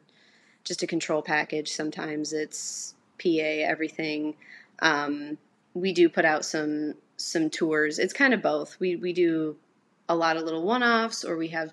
[0.65, 1.71] just a control package.
[1.71, 4.35] Sometimes it's PA everything.
[4.81, 5.39] Um,
[5.75, 7.99] we do put out some some tours.
[7.99, 8.79] It's kind of both.
[8.81, 9.57] We we do
[10.09, 11.73] a lot of little one offs, or we have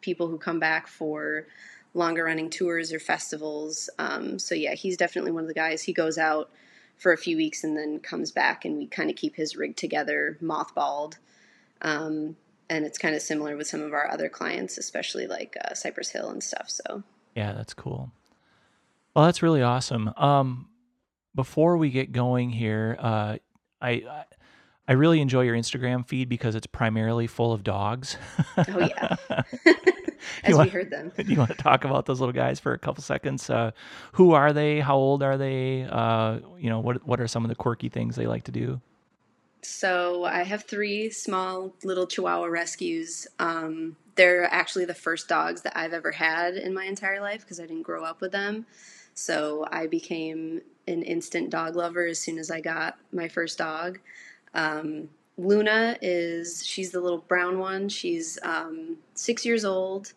[0.00, 1.46] people who come back for
[1.94, 3.88] longer running tours or festivals.
[3.98, 5.82] Um, so yeah, he's definitely one of the guys.
[5.82, 6.50] He goes out
[6.96, 9.76] for a few weeks and then comes back, and we kind of keep his rig
[9.76, 11.16] together, mothballed.
[11.82, 12.36] Um,
[12.70, 16.10] and it's kind of similar with some of our other clients, especially like uh, Cypress
[16.10, 16.68] Hill and stuff.
[16.70, 17.02] So
[17.34, 18.12] yeah, that's cool.
[19.14, 20.12] Well, that's really awesome.
[20.16, 20.68] Um,
[21.34, 23.36] before we get going here, uh,
[23.80, 24.24] I I
[24.92, 28.16] really enjoy your Instagram feed because it's primarily full of dogs.
[28.56, 29.16] oh yeah,
[30.44, 31.12] as want, we heard them.
[31.16, 33.48] Do you want to talk about those little guys for a couple seconds?
[33.48, 33.70] Uh,
[34.12, 34.80] who are they?
[34.80, 35.86] How old are they?
[35.90, 38.80] Uh, you know, what what are some of the quirky things they like to do?
[39.62, 43.26] So I have three small little Chihuahua rescues.
[43.38, 47.58] Um, they're actually the first dogs that I've ever had in my entire life because
[47.58, 48.66] I didn't grow up with them.
[49.14, 54.00] So I became an instant dog lover as soon as I got my first dog.
[54.54, 57.88] Um, Luna is she's the little brown one.
[57.88, 60.12] She's um, six years old.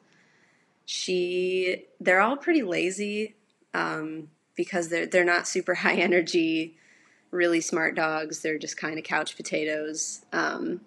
[0.85, 3.35] She they're all pretty lazy
[3.73, 6.77] um, because they're they're not super high energy,
[7.31, 8.41] really smart dogs.
[8.41, 10.23] They're just kind of couch potatoes.
[10.31, 10.81] Um,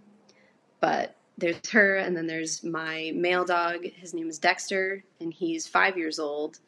[0.81, 3.85] but there's her, and then there's my male dog.
[3.85, 6.61] His name is Dexter, and he's five years old.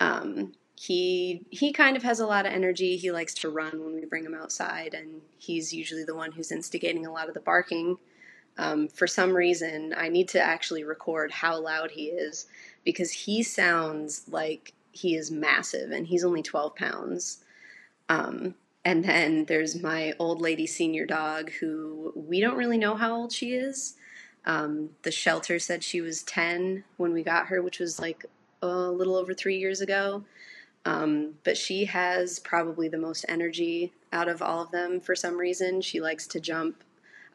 [0.00, 2.96] Um, he he kind of has a lot of energy.
[2.96, 6.52] He likes to run when we bring him outside, and he's usually the one who's
[6.52, 7.96] instigating a lot of the barking.
[8.58, 12.46] Um, for some reason, I need to actually record how loud he is
[12.84, 17.38] because he sounds like he is massive, and he's only 12 pounds.
[18.08, 23.14] Um, and then there's my old lady senior dog, who we don't really know how
[23.14, 23.96] old she is.
[24.44, 28.24] Um, the shelter said she was 10 when we got her, which was like
[28.62, 30.24] a little over three years ago.
[30.88, 35.36] Um, but she has probably the most energy out of all of them for some
[35.36, 35.82] reason.
[35.82, 36.82] She likes to jump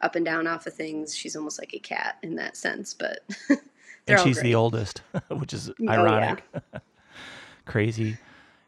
[0.02, 1.16] up and down off of things.
[1.16, 3.20] She's almost like a cat in that sense, but
[4.08, 6.42] and she's the oldest, which is ironic.
[6.52, 6.80] Oh, yeah.
[7.64, 8.18] Crazy.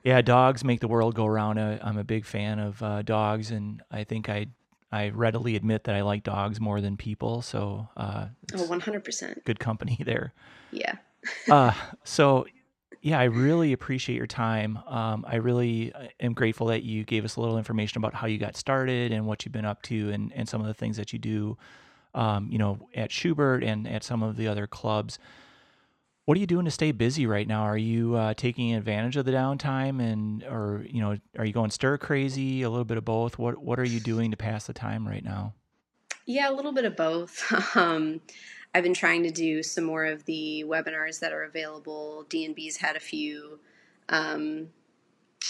[0.04, 1.58] Yeah, dogs make the world go round.
[1.58, 4.46] I'm a big fan of uh, dogs, and I think I
[4.92, 7.42] I readily admit that I like dogs more than people.
[7.42, 9.44] So, uh, oh, 100%.
[9.44, 10.32] Good company there.
[10.70, 10.94] Yeah.
[11.50, 11.72] uh,
[12.04, 12.46] so
[13.02, 14.78] yeah, I really appreciate your time.
[14.86, 18.26] Um, I really uh, am grateful that you gave us a little information about how
[18.26, 20.96] you got started and what you've been up to and, and some of the things
[20.96, 21.56] that you do,
[22.14, 25.18] um, you know, at Schubert and at some of the other clubs.
[26.24, 27.62] What are you doing to stay busy right now?
[27.62, 31.70] Are you uh, taking advantage of the downtime and, or, you know, are you going
[31.70, 33.38] stir crazy, a little bit of both?
[33.38, 35.54] What, what are you doing to pass the time right now?
[36.26, 37.44] Yeah, a little bit of both.
[37.76, 38.20] um,
[38.74, 42.26] I've been trying to do some more of the webinars that are available.
[42.28, 43.58] DNB's had a few
[44.08, 44.68] um,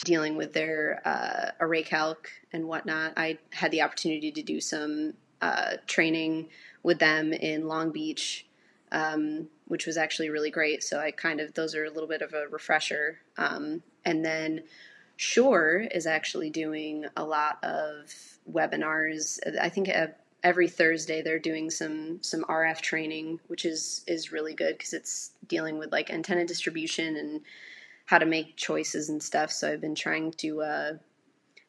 [0.05, 3.15] dealing with their uh, array calc and whatnot.
[3.17, 6.49] I had the opportunity to do some uh, training
[6.83, 8.47] with them in Long Beach,
[8.93, 10.83] um, which was actually really great.
[10.83, 13.19] So I kind of those are a little bit of a refresher.
[13.37, 14.63] Um, and then
[15.17, 18.13] Shure is actually doing a lot of
[18.51, 19.39] webinars.
[19.61, 24.55] I think a every Thursday they're doing some some RF training, which is is really
[24.55, 27.41] good because it's dealing with like antenna distribution and
[28.07, 29.51] how to make choices and stuff.
[29.51, 30.93] So I've been trying to uh,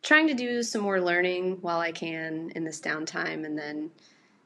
[0.03, 3.91] trying to do some more learning while I can in this downtime, and then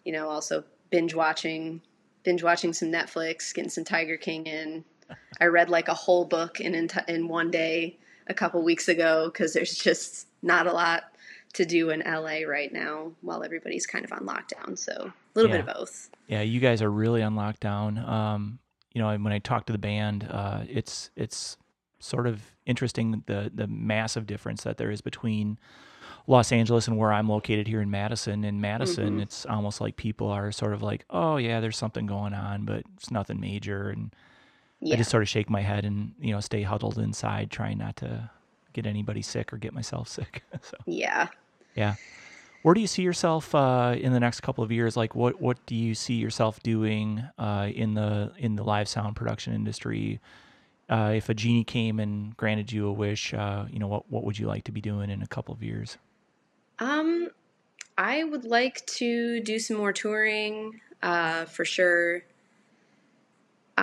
[0.06, 1.82] you know also binge watching
[2.24, 4.86] binge watching some Netflix, getting some Tiger King in.
[5.42, 9.30] I read like a whole book in in, in one day a couple weeks ago
[9.32, 11.11] because there's just not a lot
[11.54, 14.78] to do in LA right now while everybody's kind of on lockdown.
[14.78, 15.62] So a little yeah.
[15.62, 16.10] bit of both.
[16.28, 18.08] Yeah, you guys are really on lockdown.
[18.08, 18.60] Um,
[18.94, 21.58] you know, when I talk to the band, uh, it's it's
[22.00, 25.58] sort of interesting the the massive difference that there is between
[26.28, 28.44] Los Angeles and where I'm located here in Madison.
[28.44, 29.22] In Madison, mm-hmm.
[29.22, 32.84] it's almost like people are sort of like, oh yeah, there's something going on, but
[32.96, 34.14] it's nothing major, and
[34.80, 34.96] yeah.
[34.96, 37.96] I just sort of shake my head and you know stay huddled inside, trying not
[37.98, 38.30] to
[38.74, 40.44] get anybody sick or get myself sick.
[40.62, 41.28] so yeah,
[41.76, 41.96] yeah.
[42.64, 44.96] Where do you see yourself uh, in the next couple of years?
[44.96, 49.16] Like, what what do you see yourself doing uh, in the in the live sound
[49.16, 50.20] production industry?
[50.90, 54.24] Uh, if a genie came and granted you a wish, uh, you know what what
[54.24, 55.98] would you like to be doing in a couple of years?
[56.80, 57.30] Um,
[57.98, 62.24] I would like to do some more touring, uh, for sure.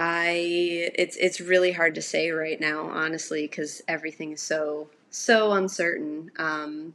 [0.01, 5.53] I it's it's really hard to say right now, honestly, because everything is so so
[5.53, 6.31] uncertain.
[6.39, 6.95] Um,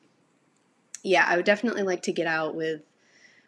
[1.04, 2.82] yeah, I would definitely like to get out with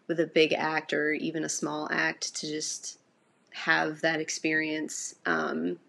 [0.09, 2.99] with a big act or even a small act to just
[3.51, 5.15] have that experience.
[5.25, 5.79] Um,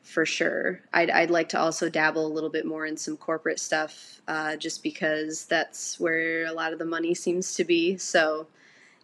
[0.00, 0.80] for sure.
[0.94, 4.54] I'd, I'd like to also dabble a little bit more in some corporate stuff, uh,
[4.56, 7.96] just because that's where a lot of the money seems to be.
[7.98, 8.46] So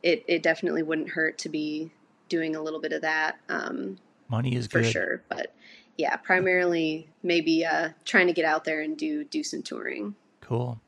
[0.03, 1.91] it, it definitely wouldn't hurt to be
[2.33, 3.39] doing a little bit of that.
[3.51, 3.99] Um,
[4.31, 4.91] money is for good.
[4.91, 5.55] sure, but
[5.99, 10.15] yeah, primarily maybe uh, trying to get out there and do do some touring.
[10.41, 10.81] Cool.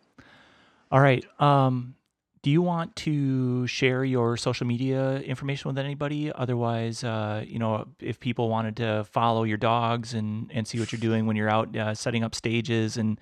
[0.90, 1.24] All right.
[1.38, 1.96] Um,
[2.42, 6.32] do you want to share your social media information with anybody?
[6.32, 10.92] Otherwise, uh, you know, if people wanted to follow your dogs and, and see what
[10.92, 13.20] you're doing when you're out uh, setting up stages and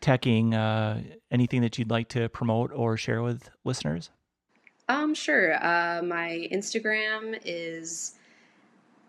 [0.00, 4.10] teching, uh, anything that you'd like to promote or share with listeners?
[4.92, 5.54] Um, sure.
[5.54, 8.14] Uh, my Instagram is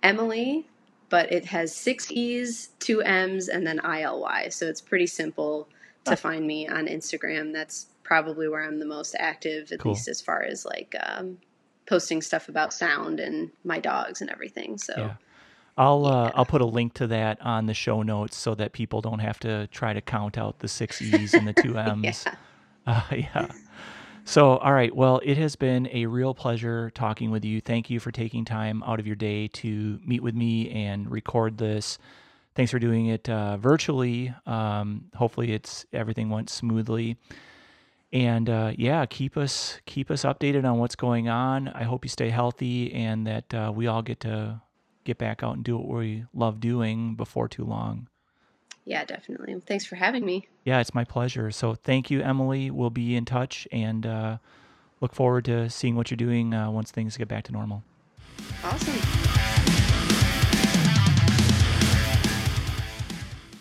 [0.01, 0.65] Emily,
[1.09, 4.49] but it has six E's, two M's, and then ILY.
[4.49, 5.67] So it's pretty simple
[6.05, 7.51] to find me on Instagram.
[7.51, 9.91] That's probably where I'm the most active, at cool.
[9.91, 11.37] least as far as like um,
[11.85, 14.77] posting stuff about sound and my dogs and everything.
[14.77, 14.93] So.
[14.97, 15.13] Yeah.
[15.75, 19.01] I'll uh, I'll put a link to that on the show notes so that people
[19.01, 22.25] don't have to try to count out the six E's and the two M's.
[22.27, 22.35] yeah.
[22.85, 23.47] Uh, yeah.
[24.25, 24.95] So, all right.
[24.95, 27.59] Well, it has been a real pleasure talking with you.
[27.59, 31.57] Thank you for taking time out of your day to meet with me and record
[31.57, 31.97] this.
[32.55, 34.33] Thanks for doing it uh, virtually.
[34.45, 37.17] Um, hopefully, it's everything went smoothly
[38.13, 41.67] and uh, yeah, keep us keep us updated on what's going on.
[41.69, 44.61] I hope you stay healthy and that uh, we all get to
[45.03, 48.07] get back out and do what we love doing before too long.
[48.85, 49.59] Yeah, definitely.
[49.65, 50.47] Thanks for having me.
[50.65, 51.51] Yeah, it's my pleasure.
[51.51, 52.69] So thank you, Emily.
[52.69, 54.37] We'll be in touch and uh,
[54.99, 57.83] look forward to seeing what you're doing uh, once things get back to normal.
[58.63, 58.93] Awesome.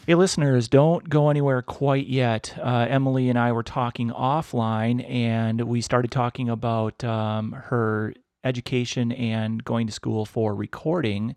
[0.04, 2.58] Hey, listeners, don't go anywhere quite yet.
[2.60, 9.12] Uh, Emily and I were talking offline, and we started talking about um, her education
[9.12, 11.36] and going to school for recording.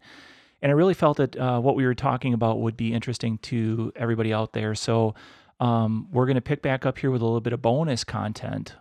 [0.65, 3.93] And I really felt that uh, what we were talking about would be interesting to
[3.95, 4.73] everybody out there.
[4.73, 5.13] So
[5.59, 8.73] um, we're going to pick back up here with a little bit of bonus content.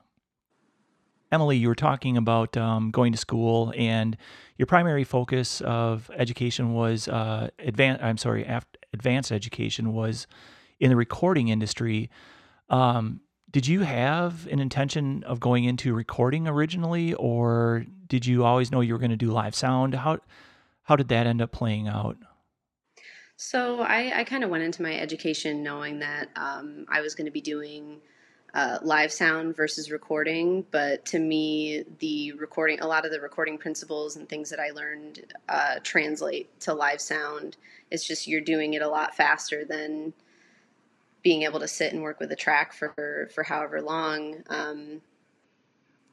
[1.30, 4.16] Emily, you were talking about um, going to school, and
[4.56, 8.02] your primary focus of education was uh, advanced.
[8.02, 10.26] I'm sorry, after advanced education was
[10.80, 12.08] in the recording industry.
[12.70, 13.20] Um,
[13.50, 18.80] did you have an intention of going into recording originally, or did you always know
[18.80, 19.94] you were going to do live sound?
[19.94, 20.20] How
[20.84, 22.16] how did that end up playing out?
[23.36, 27.24] So I, I kind of went into my education knowing that um, I was going
[27.24, 28.00] to be doing
[28.54, 30.64] uh, live sound versus recording.
[30.70, 34.70] But to me, the recording, a lot of the recording principles and things that I
[34.70, 37.56] learned uh, translate to live sound.
[37.90, 40.12] It's just you're doing it a lot faster than
[41.22, 44.44] being able to sit and work with a track for for however long.
[44.48, 45.00] Um,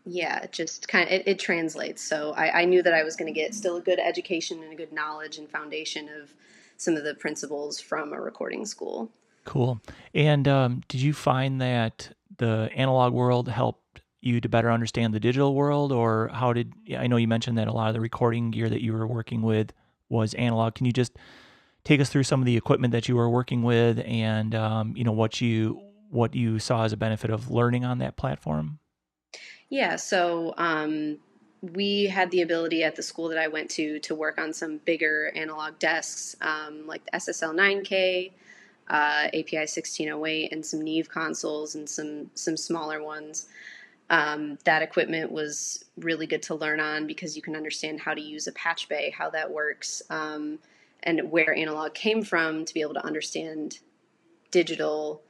[0.06, 2.02] yeah, it just kind of it, it translates.
[2.02, 4.74] So I, I knew that I was going to get still a good education and
[4.74, 6.34] a good knowledge and foundation of
[6.78, 9.12] some of the principles from a recording school.
[9.46, 9.82] Cool.
[10.14, 15.20] And um, did you find that the analog world helped you to better understand the
[15.20, 18.52] digital world, or how did I know you mentioned that a lot of the recording
[18.52, 19.73] gear that you were working with
[20.10, 20.75] was analog?
[20.75, 21.17] Can you just
[21.84, 25.04] take us through some of the equipment that you were working with, and um, you
[25.04, 28.80] know what you what you saw as a benefit of learning on that platform?
[29.72, 31.17] Yeah, so um,
[31.62, 34.80] we had the ability at the school that I went to to work on some
[34.80, 38.32] bigger analog desks, um, like the SSL 9K,
[38.90, 43.48] uh, API 1608 and some Neve consoles and some some smaller ones.
[44.10, 48.22] Um, that equipment was really good to learn on because you can understand how to
[48.22, 50.60] use a patch bay, how that works, um,
[51.04, 53.80] and where analog came from to be able to understand
[54.52, 55.22] digital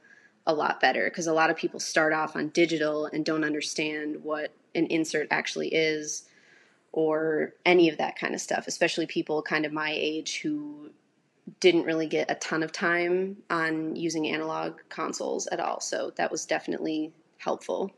[0.46, 1.04] a lot better.
[1.04, 5.28] Because a lot of people start off on digital and don't understand what an insert
[5.30, 6.24] actually is
[6.92, 10.90] or any of that kind of stuff, especially people kind of my age who
[11.60, 15.80] didn't really get a ton of time on using analog consoles at all.
[15.80, 17.90] So that was definitely helpful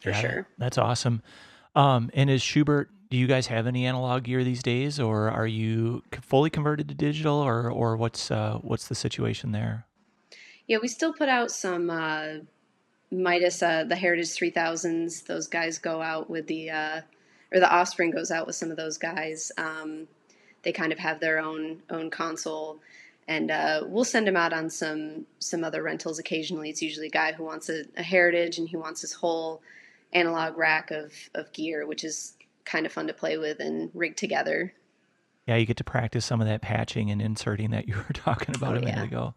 [0.00, 0.48] for Yeah, sure.
[0.58, 1.22] that's awesome.
[1.74, 2.90] Um, and is Schubert?
[3.10, 6.94] Do you guys have any analog gear these days, or are you fully converted to
[6.94, 9.86] digital, or or what's uh, what's the situation there?
[10.72, 12.36] Yeah, we still put out some uh,
[13.10, 15.26] Midas, uh, the Heritage 3000s.
[15.26, 17.00] Those guys go out with the, uh,
[17.52, 19.52] or the Offspring goes out with some of those guys.
[19.58, 20.08] Um,
[20.62, 22.80] they kind of have their own own console,
[23.28, 26.70] and uh, we'll send them out on some some other rentals occasionally.
[26.70, 29.60] It's usually a guy who wants a, a Heritage and he wants his whole
[30.14, 32.32] analog rack of of gear, which is
[32.64, 34.72] kind of fun to play with and rig together.
[35.46, 38.54] Yeah, you get to practice some of that patching and inserting that you were talking
[38.54, 39.04] about Oh a minute yeah.
[39.04, 39.34] ago.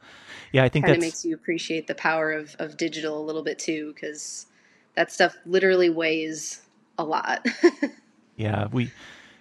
[0.52, 3.60] Yeah, I think that's makes you appreciate the power of, of digital a little bit
[3.60, 4.48] too because
[4.96, 6.62] that stuff literally weighs
[6.98, 7.46] a lot
[8.38, 8.90] yeah we.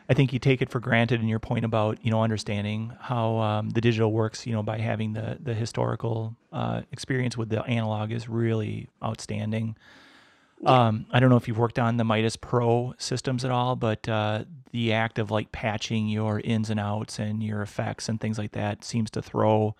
[0.07, 3.39] I think you take it for granted in your point about you know understanding how
[3.39, 4.47] um, the digital works.
[4.47, 9.77] You know by having the the historical uh, experience with the analog is really outstanding.
[10.65, 13.77] Yeah Um, I don't know if you've worked on the Midas Pro systems at all,
[13.77, 18.21] but uh, the act of like patching your ins and outs and your effects and
[18.21, 19.75] things like that seems to throw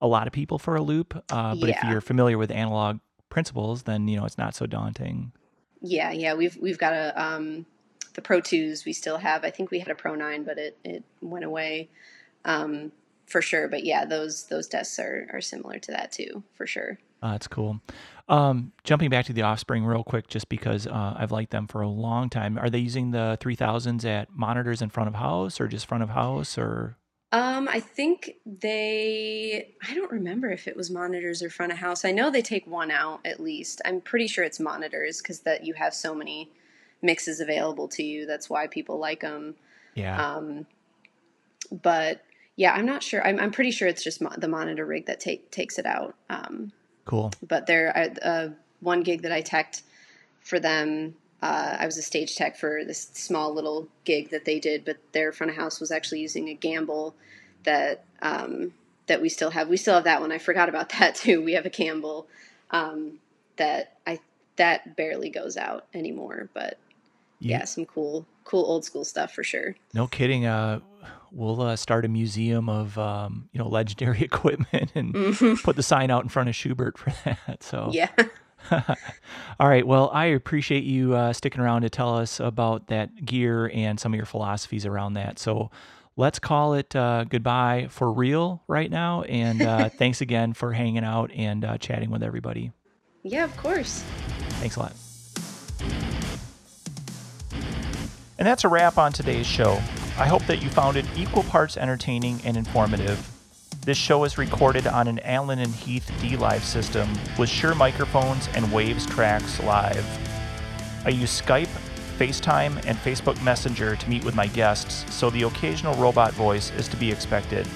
[0.00, 1.14] a lot of people for a loop.
[1.30, 2.98] Uh, but if you're familiar with analog
[3.28, 5.32] principles, then you know it's not so daunting.
[5.80, 7.64] yeah yeah we've we've got a um
[8.14, 10.76] the pro 2s we still have i think we had a pro 9 but it
[10.84, 11.88] it went away
[12.44, 12.92] um
[13.26, 16.98] for sure but yeah those those desks are are similar to that too for sure
[17.22, 17.80] Uh, that's cool.
[18.28, 21.80] Um, jumping back to the Offspring real quick, just because uh, I've liked them for
[21.82, 22.56] a long time.
[22.58, 26.10] Are they using the 3000s at monitors in front of house or just front of
[26.10, 26.96] house or?
[27.32, 32.04] um i think they i don't remember if it was monitors or front of house
[32.04, 35.64] i know they take one out at least i'm pretty sure it's monitors because that
[35.64, 36.50] you have so many
[37.02, 39.54] mixes available to you that's why people like them
[39.94, 40.20] Yeah.
[40.20, 40.66] um
[41.70, 42.24] but
[42.56, 45.20] yeah i'm not sure i'm, I'm pretty sure it's just mo- the monitor rig that
[45.20, 46.72] take, takes it out um
[47.10, 47.32] Cool.
[47.46, 48.48] but there I- uh,
[48.78, 49.82] one gig that i teched
[50.40, 54.60] for them uh, i was a stage tech for this small little gig that they
[54.60, 57.16] did but their front of house was actually using a Gamble
[57.64, 58.72] that um,
[59.08, 61.54] that we still have we still have that one i forgot about that too we
[61.54, 62.28] have a Gamble
[62.70, 63.18] um,
[63.56, 64.20] that i
[64.54, 66.78] that barely goes out anymore but
[67.40, 70.46] You, yeah some cool cool old school stuff for sure No kidding.
[70.46, 70.78] Uh,
[71.32, 75.82] we'll uh, start a museum of um, you know legendary equipment and hmm put the
[75.82, 77.62] sign out in front of Schubert for that.
[77.62, 78.10] So, yeah
[79.58, 79.86] all right.
[79.86, 84.12] Well, I appreciate you uh, sticking around to tell us about that gear and some
[84.12, 85.38] of your philosophies around that.
[85.38, 85.70] So,
[86.16, 89.22] let's call it uh, goodbye for real right now.
[89.22, 92.72] And uh, thanks again for hanging out and uh, chatting with everybody.
[93.22, 94.04] yeah of course
[94.60, 94.92] Thanks a lot.
[98.38, 99.80] And that's a wrap on today's show.
[100.20, 103.26] I hope that you found it equal parts entertaining and informative.
[103.86, 107.08] This show is recorded on an Allen and Heath dLive system
[107.38, 110.04] with Shure microphones and Waves tracks live.
[111.06, 111.70] I use Skype,
[112.18, 116.86] FaceTime, and Facebook Messenger to meet with my guests, so the occasional robot voice is
[116.88, 117.66] to be expected.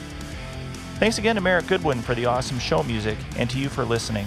[0.98, 4.26] Thanks again to Merrick Goodwin for the awesome show music and to you for listening.